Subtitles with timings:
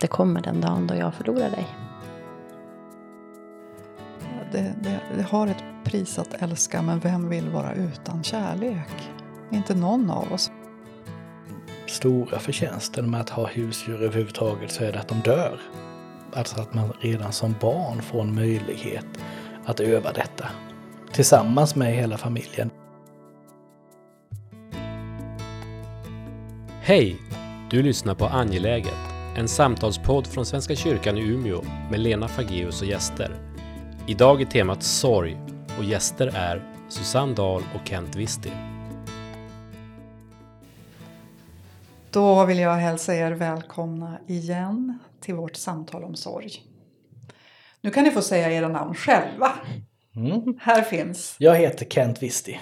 [0.00, 1.66] Det kommer den dagen då jag förlorar dig.
[4.52, 9.10] Det, det, det har ett pris att älska, men vem vill vara utan kärlek?
[9.50, 10.50] Inte någon av oss.
[11.86, 15.60] Stora förtjänsten med att ha husdjur överhuvudtaget så är det att de dör.
[16.32, 19.06] Alltså att man redan som barn får en möjlighet
[19.64, 20.48] att öva detta
[21.12, 22.70] tillsammans med hela familjen.
[26.80, 27.16] Hej!
[27.70, 29.07] Du lyssnar på Angeläget,
[29.38, 33.36] en samtalspodd från Svenska kyrkan i Umeå med Lena Fageus och gäster.
[34.08, 35.40] Idag är temat sorg
[35.78, 38.50] och gäster är Susanne Dahl och Kent Wisti.
[42.10, 46.50] Då vill jag hälsa er välkomna igen till vårt samtal om sorg.
[47.80, 49.52] Nu kan ni få säga era namn själva.
[50.16, 50.58] Mm.
[50.60, 51.36] Här finns.
[51.38, 52.60] Jag heter Kent Wisti.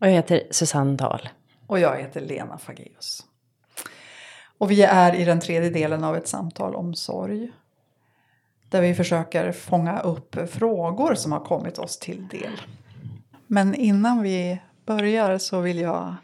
[0.00, 1.28] Och jag heter Susanne Dahl.
[1.66, 3.25] Och jag heter Lena Fageus.
[4.58, 7.52] Och vi är i den tredje delen av ett samtal om sorg.
[8.68, 12.60] Där vi försöker fånga upp frågor som har kommit oss till del.
[13.46, 16.14] Men innan vi börjar så vill jag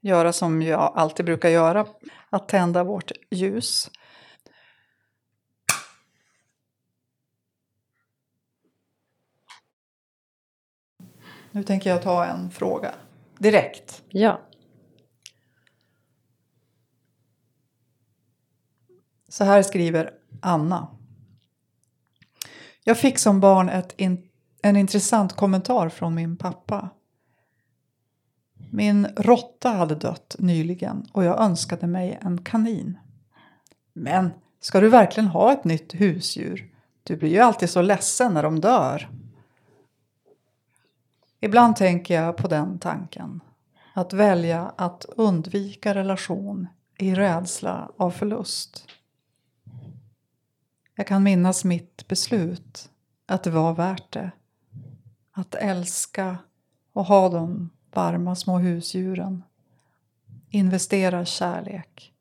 [0.00, 1.86] göra som jag alltid brukar göra.
[2.30, 3.90] Att tända vårt ljus.
[11.50, 12.94] Nu tänker jag ta en fråga
[13.38, 14.02] direkt.
[14.08, 14.40] Ja.
[19.38, 20.88] Så här skriver Anna.
[22.84, 24.28] Jag fick som barn ett in,
[24.62, 26.88] en intressant kommentar från min pappa.
[28.70, 32.98] Min råtta hade dött nyligen och jag önskade mig en kanin.
[33.92, 36.74] Men ska du verkligen ha ett nytt husdjur?
[37.02, 39.08] Du blir ju alltid så ledsen när de dör.
[41.40, 43.40] Ibland tänker jag på den tanken.
[43.94, 46.66] Att välja att undvika relation
[46.96, 48.84] i rädsla av förlust.
[50.98, 52.90] Jag kan minnas mitt beslut
[53.26, 54.30] att det var värt det.
[55.32, 56.38] Att älska
[56.92, 59.42] och ha de varma små husdjuren.
[60.50, 62.12] Investera kärlek.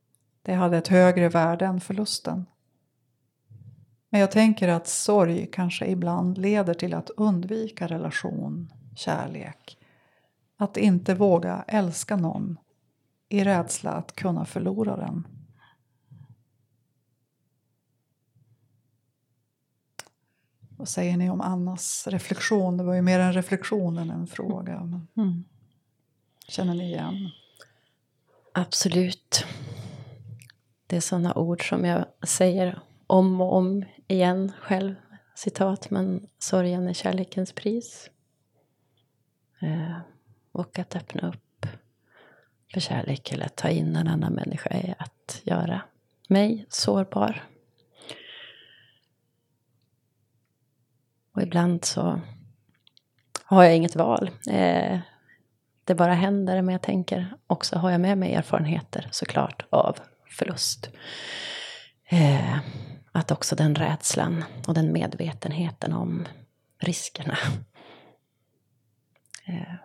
[0.41, 2.45] Det hade ett högre värde än förlusten.
[4.09, 9.77] Men jag tänker att sorg kanske ibland leder till att undvika relation, kärlek.
[10.57, 12.57] Att inte våga älska någon
[13.29, 15.27] i rädsla att kunna förlora den.
[20.77, 22.77] Vad säger ni om Annas reflektion?
[22.77, 24.73] Det var ju mer en reflektion än en fråga.
[25.17, 25.45] Mm.
[26.47, 27.29] känner ni igen?
[28.53, 29.45] Absolut.
[30.87, 34.95] Det är sådana ord som jag säger om och om igen själv.
[35.35, 38.09] Citat, men sorgen är kärlekens pris.
[39.61, 39.97] Eh,
[40.51, 41.65] och att öppna upp
[42.73, 45.81] för kärlek eller att ta in en annan människa är att göra
[46.27, 47.43] mig sårbar.
[51.37, 52.21] Och ibland så
[53.43, 54.29] har jag inget val.
[54.49, 54.99] Eh,
[55.83, 59.97] det bara händer, men jag tänker också har jag med mig erfarenheter såklart av
[60.29, 60.89] förlust.
[62.05, 62.57] Eh,
[63.11, 66.27] att också den rädslan och den medvetenheten om
[66.77, 67.37] riskerna.
[69.45, 69.75] Eh,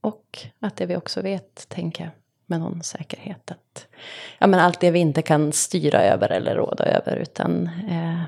[0.00, 2.12] och att det vi också vet, tänker jag,
[2.46, 3.86] med någon säkerhet att
[4.38, 8.22] ja, men allt det vi inte kan styra över eller råda över utan eh,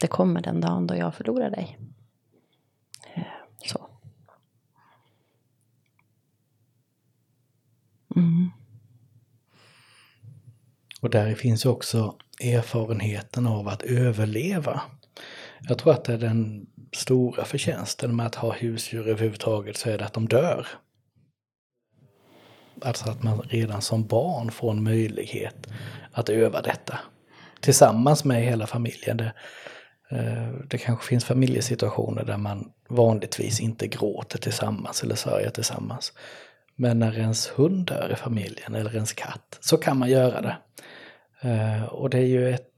[0.00, 1.78] det kommer den dagen då jag förlorar dig.
[3.14, 3.22] Eh,
[3.66, 3.86] så.
[8.16, 8.50] Mm.
[11.00, 14.80] Och där finns ju också erfarenheten av att överleva.
[15.68, 19.98] Jag tror att det är den stora förtjänsten med att ha husdjur överhuvudtaget så är
[19.98, 20.66] det att de dör.
[22.82, 25.66] Alltså att man redan som barn får en möjlighet
[26.12, 26.98] att öva detta
[27.60, 29.16] tillsammans med hela familjen.
[29.16, 29.32] Det,
[30.10, 36.12] eh, det kanske finns familjesituationer där man vanligtvis inte gråter tillsammans eller sörjer tillsammans.
[36.76, 40.56] Men när ens hund dör i familjen eller ens katt så kan man göra det.
[41.48, 42.68] Eh, och det är ju ett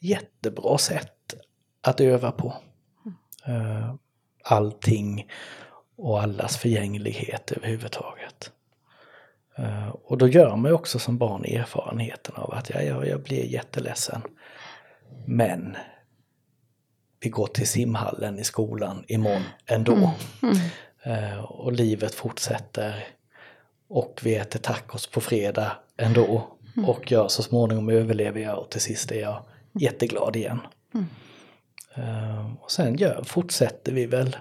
[0.00, 1.34] jättebra sätt
[1.82, 2.54] att öva på.
[3.46, 3.94] Eh,
[4.44, 5.26] allting
[5.96, 8.50] och allas förgänglighet överhuvudtaget.
[9.56, 13.22] Eh, Och då gör man ju också som barn erfarenheten av att ja, ja, jag
[13.22, 14.22] blir jätteledsen.
[15.26, 15.76] Men
[17.20, 20.10] vi går till simhallen i skolan imorgon ändå.
[21.02, 23.04] Eh, Och livet fortsätter.
[23.88, 26.46] Och vi äter tacos på fredag ändå.
[26.86, 30.60] Och jag så småningom överlever jag och till sist är jag jätteglad igen.
[31.94, 34.36] Eh, Och sen gör, fortsätter vi väl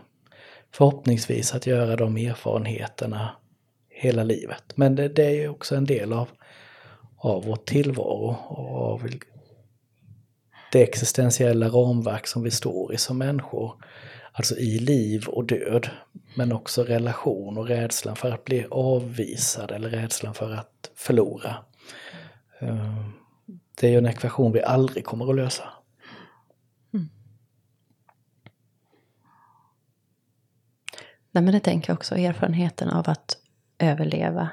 [0.73, 3.35] förhoppningsvis att göra de erfarenheterna
[4.01, 4.63] hela livet.
[4.75, 6.30] Men det, det är ju också en del av,
[7.18, 9.09] av vår tillvaro och av
[10.71, 13.74] det existentiella ramverk som vi står i som människor.
[14.31, 15.89] Alltså i liv och död.
[16.36, 21.56] Men också relation och rädslan för att bli avvisad eller rädslan för att förlora.
[22.59, 23.06] Eh,
[23.81, 25.63] det är ju en ekvation vi aldrig kommer att lösa.
[26.94, 27.09] Mm.
[31.31, 33.40] Nej, men det tänker jag också, erfarenheten av att
[33.81, 34.49] överleva.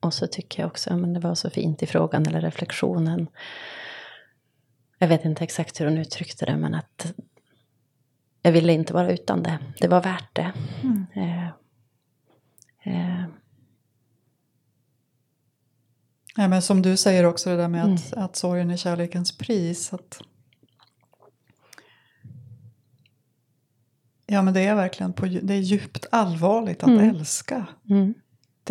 [0.00, 3.26] Och så tycker jag också, men det var så fint i frågan eller reflektionen.
[4.98, 7.14] Jag vet inte exakt hur hon uttryckte det, men att
[8.42, 9.58] jag ville inte vara utan det.
[9.80, 10.52] Det var värt det.
[10.82, 11.06] Mm.
[11.14, 11.46] Eh,
[12.84, 13.24] eh,
[16.36, 18.24] Ja, men som du säger också det där med att, Mm.
[18.24, 19.92] att sorgen är kärlekens pris.
[19.92, 20.20] Att,
[24.26, 27.10] ja men det är verkligen på, det är djupt allvarligt att Mm.
[27.10, 27.66] älska.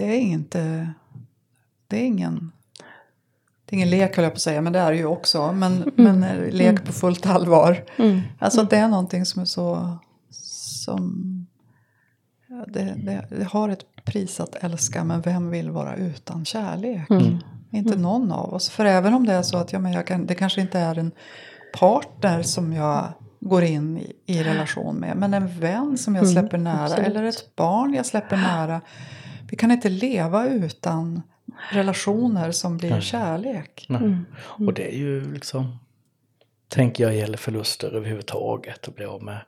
[0.03, 0.93] Mm, Det är inte,
[1.87, 2.51] det är ingen,
[3.65, 5.51] det är ingen lek höll jag på att säga, men det är det ju också.
[5.51, 7.83] Men, men eh, lek på fullt allvar.
[7.97, 9.97] mm, Alltså det är någonting som är så,
[10.29, 11.23] som,
[12.47, 17.09] ja, det, det, det har ett pris att älska, men vem vill vara utan kärlek?
[17.09, 17.37] mm,
[17.71, 18.69] Inte någon av oss.
[18.69, 20.97] För även om det är så att ja, men jag kan, det kanske inte är
[20.99, 21.11] en
[21.73, 23.07] partner som jag
[23.39, 25.17] går in i, i relation med.
[25.17, 26.83] Men en vän som jag Mm, släpper nära.
[26.83, 27.05] absolut.
[27.07, 28.81] Eller ett barn jag släpper nära.
[29.49, 31.21] Vi kan inte leva utan
[31.71, 33.01] relationer som blir Nej.
[33.01, 33.85] kärlek.
[33.89, 34.01] Nej.
[34.01, 35.77] mm, Och det är ju liksom,
[36.67, 39.39] tänker jag gäller förluster överhuvudtaget, att bli av med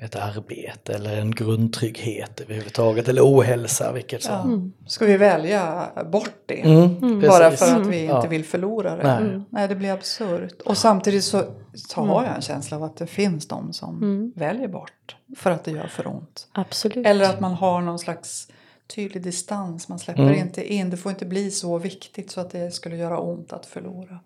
[0.00, 4.34] ett arbete eller en grundtrygghet överhuvudtaget, eller ohälsa, vilket som.
[4.34, 4.42] Ja.
[4.42, 6.60] mm, Ska vi välja bort det?
[6.62, 7.68] Mm, Bara precis.
[7.68, 8.26] för att vi inte Ja.
[8.28, 9.02] vill förlora det.
[9.02, 9.28] Nej.
[9.30, 9.44] Mm.
[9.50, 10.62] Nej, det blir absurt.
[10.64, 11.44] Och samtidigt så,
[11.74, 14.32] så har jag en känsla av att det finns de som Mm.
[14.36, 15.16] väljer bort.
[15.36, 16.48] För att det gör för ont.
[16.52, 17.06] absolut.
[17.06, 18.48] Eller att man har någon slags
[18.88, 19.88] tydlig distans.
[19.88, 20.34] Man släpper Mm.
[20.34, 20.90] inte in.
[20.90, 24.20] Det får inte bli så viktigt så att det skulle göra ont att förlora.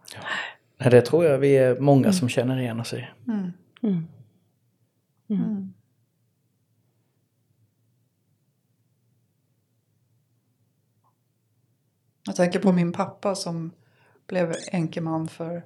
[0.79, 3.09] Nej, det tror jag vi är många som känner igen oss i.
[3.29, 3.53] Mm.
[3.83, 4.07] Mm,
[5.29, 5.73] Mm.
[12.27, 13.71] Jag tänker på min pappa som
[14.27, 15.63] blev enkeman för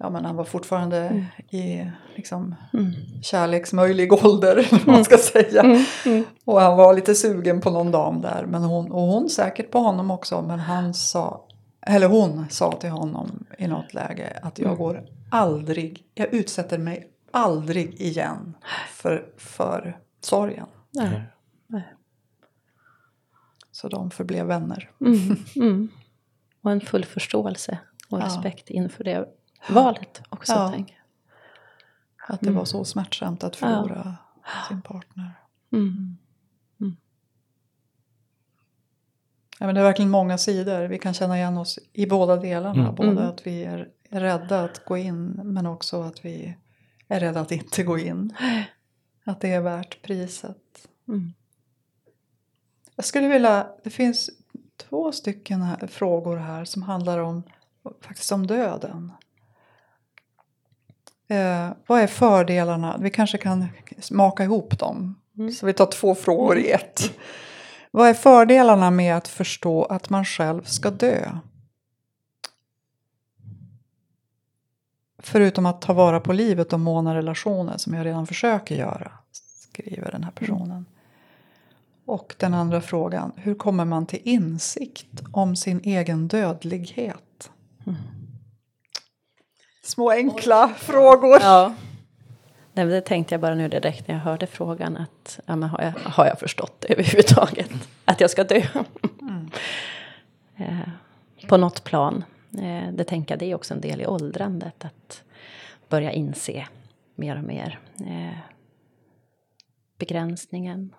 [0.00, 2.92] Ja men han var fortfarande i liksom, mm,
[3.22, 4.68] kärleksmöjlig ålder.
[4.72, 5.60] vad man ska säga.
[5.62, 8.46] mm, mm, Och han var lite sugen på någon dam där.
[8.46, 10.42] Men hon, och hon säkert på honom också.
[10.42, 11.46] Men han sa,
[11.86, 17.08] eller hon sa till honom i något läge att jag går aldrig, jag utsätter mig
[17.30, 18.56] aldrig igen
[18.92, 20.66] för, för sorgen.
[20.90, 21.22] nej,
[23.72, 24.90] Så de förblev vänner.
[25.00, 25.88] mm, mm.
[26.62, 27.78] Och en full förståelse
[28.10, 28.24] och Ja.
[28.24, 29.28] respekt inför det
[29.68, 30.52] valet också.
[30.52, 30.74] Ja.
[30.76, 30.94] jag.
[32.28, 34.16] Att det var så smärtsamt att förlora
[34.68, 35.32] sin partner.
[35.72, 36.16] Mm.
[39.60, 40.84] Ja, men det är verkligen många sidor.
[40.88, 42.82] Vi kan känna igen oss i båda delarna.
[42.82, 42.94] Mm.
[42.94, 43.28] Både Mm.
[43.28, 46.56] att vi är rädda att gå in men också att vi
[47.08, 48.34] är rädda att inte gå in.
[49.24, 50.88] Att det är värt priset.
[51.08, 51.32] Mm.
[52.96, 54.30] Jag skulle vilja, det finns
[54.76, 57.42] två stycken här, frågor här som handlar om
[58.00, 59.12] faktiskt om döden.
[61.28, 62.96] Eh, vad är fördelarna?
[63.00, 63.66] Vi kanske kan
[63.98, 65.14] smaka ihop dem.
[65.38, 65.52] Mm.
[65.52, 67.12] Så vi tar två frågor i ett.
[67.90, 71.38] Vad är fördelarna med att förstå att man själv ska dö?
[75.18, 80.10] Förutom att ta vara på livet och måna relationer som jag redan försöker göra, skriver
[80.10, 80.86] den här personen.
[82.04, 87.50] Och den andra frågan, hur kommer man till insikt om sin egen dödlighet?
[89.88, 91.38] Små enkla frågor.
[91.40, 91.74] Ja.
[92.72, 95.68] Nej, men det tänkte jag bara nu direkt när jag hörde frågan att ja, men
[95.68, 97.70] har, jag, har jag förstått det överhuvudtaget?
[98.04, 98.62] Att jag ska dö?
[100.56, 100.88] eh,
[101.48, 102.24] på något plan.
[102.58, 105.22] Eh, det tänker jag det är också en del i åldrandet att
[105.88, 106.66] börja inse
[107.14, 108.38] mer och mer eh,
[109.98, 110.94] begränsningen,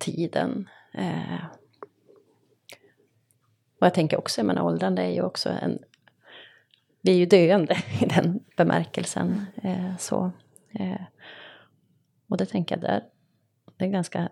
[0.00, 0.68] tiden.
[0.94, 1.44] Eh,
[3.80, 5.78] och jag tänker också, jag menar åldrande är ju också en
[7.06, 9.46] vi är ju döende i den bemärkelsen.
[9.62, 10.30] Eh, så.
[10.78, 11.00] Eh,
[12.30, 13.02] och det tänker jag där,
[13.78, 14.28] det är ganska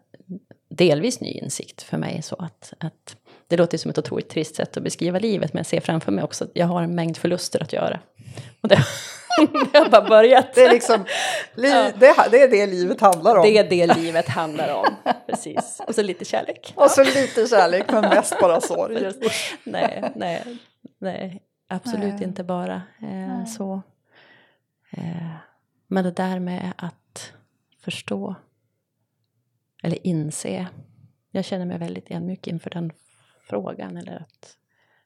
[0.71, 2.23] delvis ny insikt för mig.
[2.23, 3.17] Så att, att
[3.49, 6.25] det låter som ett otroligt trist sätt att beskriva livet, men jag ser framför mig
[6.25, 8.01] också att jag har en mängd förluster att göra.
[8.61, 8.77] Och det,
[9.73, 10.55] det har bara börjat.
[10.55, 11.05] Det är, liksom,
[11.55, 13.43] li, det, det är det livet handlar om.
[13.43, 14.87] Det är det livet handlar om.
[15.27, 15.81] Precis.
[15.87, 16.73] Och så lite kärlek.
[16.77, 19.03] Och så lite kärlek men mest bara sorg.
[19.03, 19.23] Just,
[19.65, 20.43] nej, nej,
[21.01, 22.25] nej, absolut Nej.
[22.25, 23.83] inte bara eh, så.
[24.91, 25.31] Eh,
[25.87, 27.33] men det där med att
[27.79, 28.35] förstå
[29.83, 30.69] eller inse
[31.31, 32.93] jag känner mig väldigt ödmjuk inför den
[33.43, 33.97] frågan.
[33.97, 34.57] Eller att,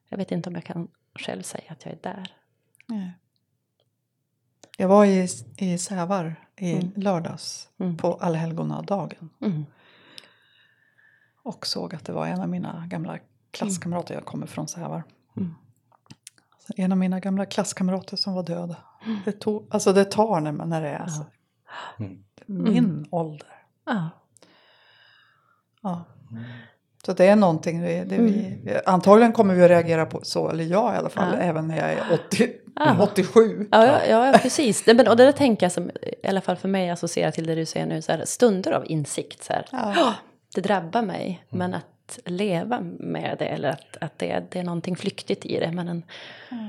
[0.08, 2.34] jag vet inte om jag kan själv säga att jag är där.
[2.86, 3.12] Nej.
[4.76, 6.92] Jag var i, i Sävar i Mm.
[6.96, 7.96] lördags Mm.
[7.96, 9.64] på allhelgonadagen Mm.
[11.42, 13.18] och såg att det var en av mina gamla
[13.50, 15.02] klasskamrater, jag kommer från Sävar.
[15.36, 15.54] Mm.
[16.76, 18.74] En av mina gamla klasskamrater som var död.
[19.24, 21.24] Det, tog, alltså det tar när, när det är alltså,
[22.00, 22.72] Mm.
[22.72, 23.48] min ålder.
[23.86, 24.08] Ja.
[25.82, 26.04] Ja.
[27.06, 30.64] Så det är någonting, det, det vi, antagligen kommer vi att reagera på så, eller
[30.64, 31.40] jag i alla fall, Ja.
[31.40, 33.02] även när jag är 80, Ja.
[33.12, 33.68] 87.
[33.72, 34.84] Ja, ja, ja, precis.
[34.84, 35.90] Det, men, och det där tänker jag som,
[36.22, 38.86] i alla fall för mig, associerar till det du säger nu, så här, stunder av
[38.86, 39.44] insikt.
[39.44, 39.66] Så här.
[40.54, 41.84] Det drabbar mig, men att
[42.24, 46.04] leva med det, eller att, att det, det är någonting flyktigt i det, men en,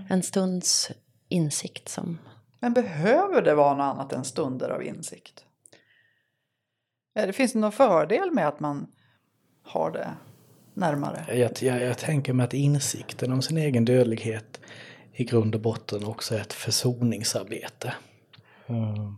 [0.10, 0.92] en stunds
[1.30, 2.20] insikt som...
[2.60, 5.46] Men behöver det vara något annat än stunder av insikt?
[7.14, 8.88] Ja, det finns det någon fördel med att man
[9.64, 10.14] har det
[10.74, 11.38] närmare?
[11.38, 14.60] Jag, jag, jag tänker mig att insikten om sin egen dödlighet
[15.14, 17.94] i grund och botten också är ett försoningsarbete.
[18.68, 19.16] Mm.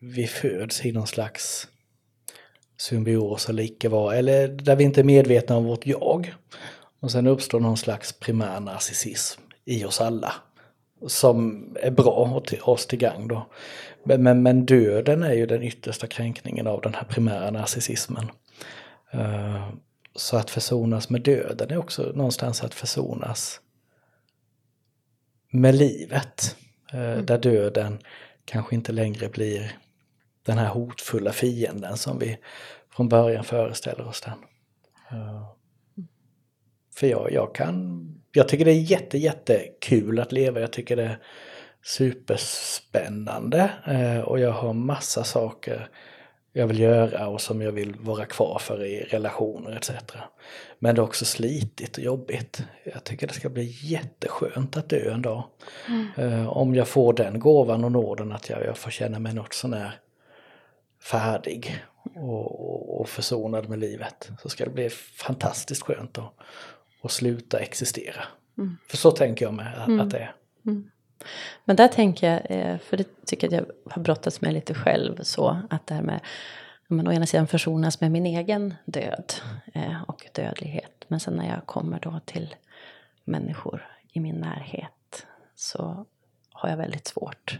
[0.00, 1.68] Vi föds i någon slags
[2.76, 6.34] symbios eller icke var, eller där vi inte är medvetna om vårt jag.
[7.00, 10.32] Och sen uppstår någon slags primär narcissism i oss alla.
[11.06, 13.46] Som är bra och till oss till gang då.
[14.04, 18.30] Men, men, men döden är ju den yttersta kränkningen av den här primära narcissismen.
[19.12, 19.68] Eh,
[20.14, 23.60] så att försonas med döden är också någonstans att försonas
[25.50, 26.56] med livet.
[26.92, 27.98] Eh, Där döden
[28.44, 29.76] kanske inte längre blir
[30.46, 32.38] den här hotfulla fienden som vi
[32.96, 34.38] från början föreställer oss den.
[36.94, 40.60] För jag, jag kan, jag tycker det är jätte, jättekul att leva.
[40.60, 41.18] Jag tycker det är
[41.84, 45.88] superspännande eh, och jag har massa saker
[46.52, 49.90] jag vill göra och som jag vill vara kvar för i relationer etc.
[50.78, 52.62] Men det är också slitigt och jobbigt.
[52.84, 55.44] Jag tycker det ska bli jätteskönt att dö en dag.
[56.16, 59.52] Eh, om jag får den gåvan och nåden att jag, jag får känna mig något
[59.52, 59.92] sånär
[61.10, 61.84] färdig
[62.14, 66.34] och, och, försonad med livet så ska det bli fantastiskt skönt att,
[67.02, 68.24] att sluta existera.
[68.88, 70.34] För så tänker jag mig att, att det är.
[71.64, 74.74] Men där tänker jag, eh, för det tycker jag att jag har brottats med lite
[74.74, 76.20] själv, så att det här med
[76.88, 79.32] men å ena sidan försonas med min egen död
[79.74, 81.04] eh, och dödlighet.
[81.08, 82.54] Men sen när jag kommer då till
[83.24, 86.06] människor i min närhet så
[86.52, 87.58] har jag väldigt svårt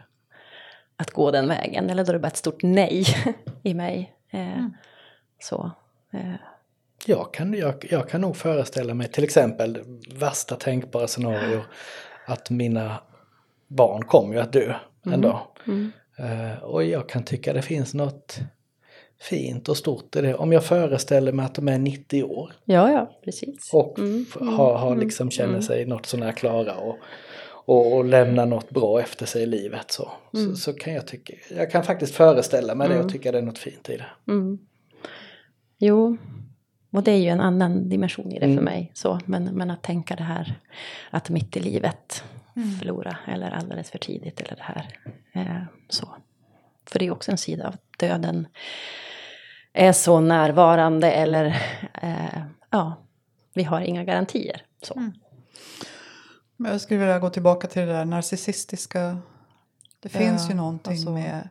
[0.97, 1.91] att gå den vägen.
[1.91, 3.05] Eller då är det bara ett stort nej
[3.63, 4.13] i mig.
[4.31, 4.67] Eh,
[5.39, 5.71] Så.
[6.13, 6.35] Eh,
[7.07, 9.83] Jag kan, jag, jag kan nog föreställa mig till exempel
[10.15, 11.61] värsta tänkbara scenario
[12.27, 12.97] att mina
[13.69, 14.75] barn kommer ju att dö
[15.05, 15.41] en dag.
[16.19, 18.39] Eh, och jag kan tycka det finns något
[19.21, 20.35] fint och stort i det.
[20.35, 23.71] Om jag föreställer mig att de är 90 år ja, ja, precis.
[23.73, 26.97] och f- har, har liksom känner sig något sånär klara och,
[27.67, 31.35] och, och lämnar något bra efter sig i livet så, så, så kan jag tycka,
[31.57, 34.33] jag kan faktiskt föreställa mig det och tycka det är något fint i det.
[34.33, 34.59] Mm.
[35.79, 36.17] Jo,
[36.91, 38.91] och det är ju en annan dimension i det för mig.
[38.95, 40.61] Så, men, men att tänka det här
[41.11, 42.25] att mitt i livet
[42.79, 44.99] förlora eller alldeles för tidigt eller det här.
[45.33, 46.09] Eh, så.
[46.87, 48.47] För det är också en sida av döden
[49.73, 51.47] är så närvarande eller
[52.03, 52.95] eh, ja,
[53.55, 54.63] vi har inga garantier.
[54.83, 55.11] Så.
[56.57, 59.19] Men jag skulle vilja gå tillbaka till det där narcissistiska.
[60.01, 61.49] Det finns Ja, ju någonting alltså- med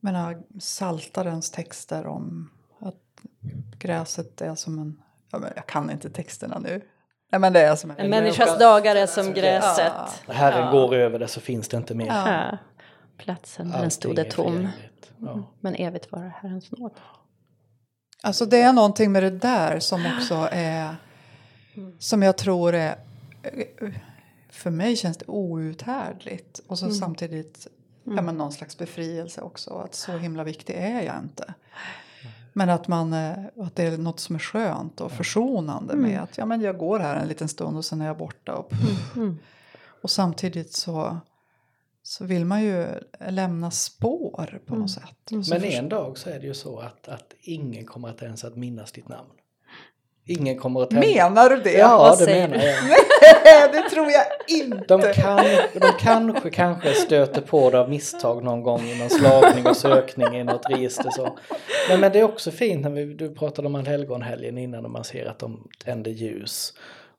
[0.00, 2.50] menar, Saltarens texter om
[2.80, 3.20] att
[3.78, 5.02] gräset är som en...
[5.30, 6.82] Ja, men jag kan inte texterna nu.
[7.32, 7.96] Nej, men det är som en...
[7.98, 9.92] En människas dagar är som gräset.
[10.26, 10.32] Ja.
[10.32, 12.06] Herren går över det så finns det inte mer.
[12.06, 12.58] Ja.
[13.16, 14.68] Platsen där den stod är tom.
[15.18, 15.42] Ja.
[15.60, 16.92] Men evigt vara Herrens nåd.
[18.22, 20.96] Alltså det är någonting med det där som också är...
[21.98, 22.96] Som jag tror är...
[24.48, 26.60] För mig känns det outhärdligt.
[26.66, 27.66] Och så samtidigt
[28.04, 29.74] ja, men någon slags befrielse också.
[29.74, 31.54] Att så himla viktig är jag inte.
[32.52, 36.38] Men att, man, eh, att det är något som är skönt och försonande med att
[36.38, 38.54] ja, men jag går här en liten stund och sen är jag borta.
[38.54, 38.72] Och,
[40.02, 41.16] och samtidigt så,
[42.02, 42.86] så vill man ju
[43.28, 45.32] lämna spår på något sätt.
[45.38, 48.22] Och så Men en dag så är det ju så att, att ingen kommer att
[48.22, 49.30] ens att minnas ditt namn.
[50.26, 51.08] Ingen kommer att tänka...
[51.08, 51.72] Menar du det?
[51.72, 53.72] Ja, Vad det säger menar jag.
[53.72, 54.24] det tror jag
[54.60, 54.84] inte.
[54.86, 59.66] De, kan, de kanske, kanske stöter på det av misstag någon gång i någon slagning
[59.66, 61.10] och sökning i något register.
[61.10, 61.38] Så.
[61.88, 65.04] Men, men det är också fint när vi, du pratade om allhelgonhelgen innan och man
[65.04, 66.72] ser att de tänder ljus.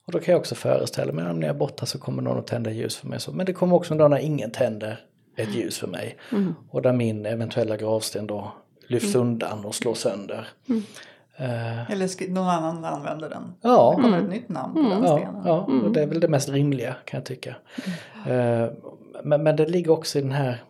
[0.06, 2.38] Och då kan jag också föreställa mig att när jag är borta så kommer någon
[2.38, 3.20] att tända ljus för mig.
[3.20, 3.32] Så.
[3.32, 5.00] Men det kommer också en dag när ingen tänder
[5.36, 6.16] ett ljus för mig.
[6.70, 8.52] Och där min eventuella gravsten då
[8.86, 10.48] lyfts undan och slås sönder.
[11.36, 13.54] Eh, Eller någon annan använder den.
[13.60, 15.42] ja, Det kommer ett nytt namn på den ja, stenen.
[15.46, 17.56] ja och det är väl det mest rimliga kan jag tycka.
[18.26, 18.66] Eh,
[19.24, 20.62] men, men det ligger också i den här...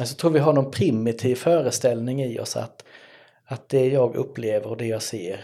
[0.00, 2.84] Alltså, jag tror vi har någon primitiv föreställning i oss att,
[3.44, 5.40] att det jag upplever och det jag ser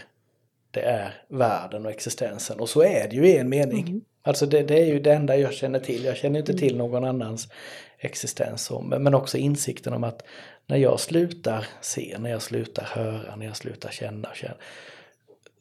[0.71, 2.59] det är världen och existensen.
[2.59, 4.01] Och så är det ju i en mening.
[4.23, 6.03] Alltså det, det är ju det enda jag känner till.
[6.03, 7.47] Jag känner inte till någon annans
[7.97, 8.71] existens.
[8.99, 10.23] Men också insikten om att
[10.69, 14.55] när jag slutar se, när jag slutar höra, när jag slutar känna och känna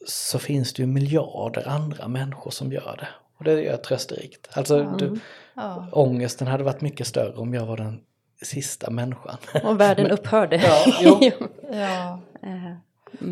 [0.07, 3.09] så finns det ju miljarder andra människor som gör det.
[3.39, 4.49] Och det är trösterikt.
[4.53, 5.21] Alltså du,
[5.55, 5.89] Ja.
[5.93, 8.01] ångesten hade varit mycket större om jag var den
[8.43, 9.37] sista människan.
[9.65, 10.57] Och världen upphörde.
[10.57, 11.21] Ja, jo.
[11.73, 12.21] Ja.
[12.43, 12.75] Eh,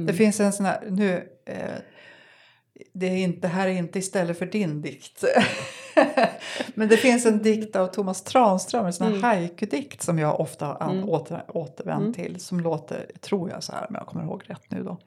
[0.06, 1.56] Det finns en sån här, nu, eh,
[2.92, 5.24] det, är inte, det här är inte istället för din dikt.
[6.74, 10.66] Men det finns en dikt av Thomas Tranström, en sån här haiku-dikt som jag ofta
[10.66, 12.40] har an- åter, återvänt till.
[12.40, 14.98] Som låter, tror jag så här, om jag kommer ihåg rätt nu då.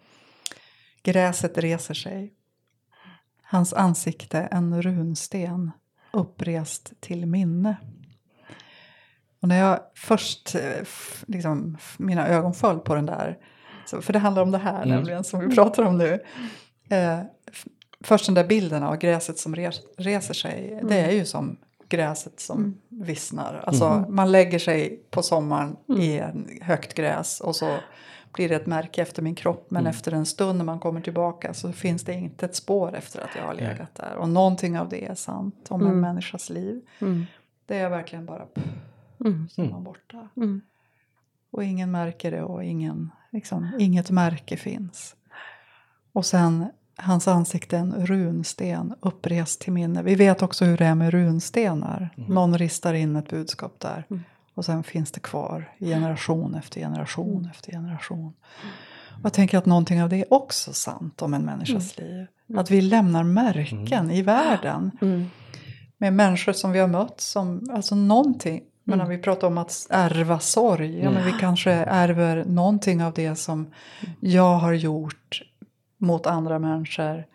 [1.03, 2.34] Gräset reser sig.
[3.43, 5.72] Hans ansikte en runsten
[6.13, 7.77] upprest till minne.
[9.41, 10.55] Och när jag först,
[11.27, 13.38] liksom, mina ögon föll på den där,
[13.86, 16.19] så, för det handlar om det här nämligen som vi pratar om nu.
[16.89, 17.19] Eh,
[18.03, 21.58] först den där bilden av gräset som res, reser sig, det är ju som
[21.89, 23.63] gräset som vissnar.
[23.68, 27.77] Alltså man lägger sig på sommaren i en högt gräs och så
[28.34, 29.68] blir det ett märke efter min kropp.
[29.72, 33.22] Men efter en stund när man kommer tillbaka så finns det inte ett spår efter
[33.22, 34.15] att jag har legat där.
[34.15, 36.82] Och någonting av det är sant om en människas liv.
[37.00, 37.25] mm,
[37.65, 38.65] Det är verkligen bara pff,
[39.20, 40.29] mm, så man borta.
[40.38, 40.62] mm.
[41.51, 45.15] Och ingen märker det och ingen, liksom, inget märke finns.
[46.13, 46.65] Och sen
[47.00, 50.03] hans ansikte en runsten upprest till minne.
[50.03, 52.10] Vi vet också hur det är med runstenar.
[52.15, 54.03] Någon ristar in ett budskap där.
[54.53, 58.34] Och sen finns det kvar generation efter generation efter generation.
[59.10, 62.27] Och jag tänker att någonting av det är också sant om en människas liv.
[62.56, 65.25] Att vi lämnar märken i världen Mm.
[65.98, 67.22] med människor som vi har mött.
[67.22, 68.62] Som, alltså någonting.
[68.83, 71.00] Men när vi pratar om att ärva sorg.
[71.00, 73.68] Ja, men vi kanske ärver någonting av det som
[74.20, 75.42] jag har gjort
[76.00, 77.25] mot andra människor.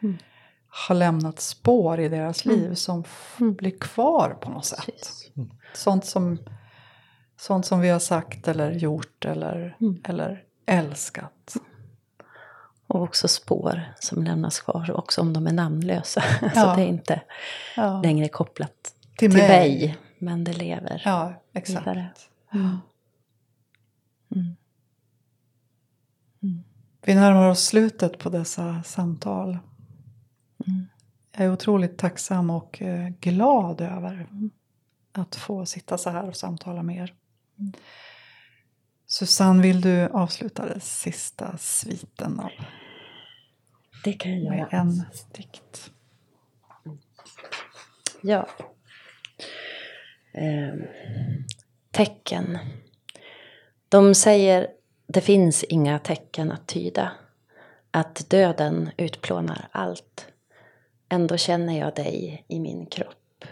[0.68, 4.85] Har lämnat spår i deras liv som f- blir kvar på något sätt.
[4.87, 5.31] Precis.
[5.74, 6.38] Sånt som,
[7.37, 11.57] sånt som vi har sagt eller gjort eller, eller älskat.
[12.87, 16.20] Och också spår som lämnas kvar, också om de är namnlösa.
[16.40, 16.74] Så Ja.
[16.77, 17.20] det är inte
[17.77, 18.00] Ja.
[18.03, 19.48] längre kopplat Till till mig.
[19.48, 21.03] dig, men det lever.
[21.05, 21.87] Ja, exakt.
[21.87, 22.09] Vidare.
[27.07, 29.59] Vi närmar oss slutet på dessa samtal.
[31.33, 34.27] Jag är otroligt tacksam och eh, glad över
[35.12, 37.14] att få sitta så här och samtala med er.
[39.07, 42.51] Susanne, vill du avsluta den sista sviten av
[44.05, 44.69] Det kan jag göra.
[44.69, 45.03] en
[45.37, 45.90] dikt?
[48.23, 48.49] Ja.
[50.33, 50.83] Ehm,
[51.90, 52.59] tecken.
[53.88, 54.69] De säger
[55.14, 57.12] det finns inga tecken att tyda.
[57.90, 60.27] Att döden utplånar allt.
[61.09, 63.44] Ändå känner jag dig i min kropp.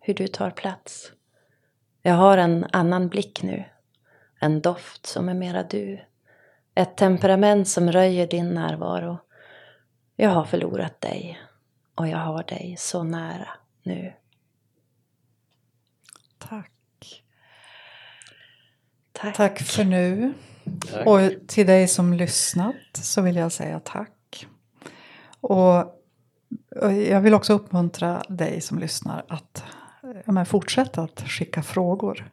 [0.00, 1.12] Hur du tar plats.
[2.02, 3.64] Jag har en annan blick nu.
[4.40, 6.00] En doft som är mera du.
[6.74, 9.18] Ett temperament som röjer din närvaro.
[10.16, 11.40] Jag har förlorat dig.
[11.94, 13.48] Och jag har dig så nära
[13.82, 14.12] nu.
[16.38, 16.72] Tack.
[19.12, 19.36] Tack.
[19.36, 20.34] Tack för nu.
[20.92, 21.06] Tack.
[21.06, 24.46] Och till dig som lyssnat så vill jag säga tack.
[25.40, 25.92] Och
[27.08, 29.64] jag vill också uppmuntra dig som lyssnar att
[30.26, 32.30] ja, men fortsätta att skicka frågor.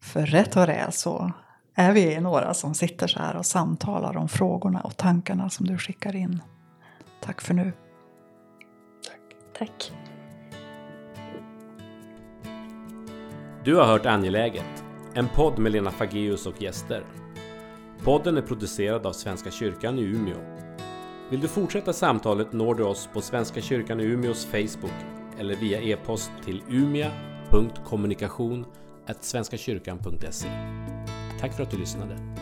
[0.00, 1.32] För rätt vad det är så
[1.74, 5.78] är vi några som sitter så här och samtalar om frågorna och tankarna som du
[5.78, 6.42] skickar in.
[7.20, 7.72] Tack för nu.
[9.58, 9.92] Tack.
[13.64, 17.04] Du har hört Angeläget, en podd med Lena Fageus och gäster.
[18.04, 20.36] Podden är producerad av Svenska kyrkan i Umeå.
[21.30, 24.94] Vill du fortsätta samtalet når du oss på Svenska kyrkan i Umeås Facebook
[25.38, 28.64] eller via e-post till umia.kommunikation
[29.24, 30.48] svenskakyrkan.se.
[31.40, 32.41] Tack för att du lyssnade.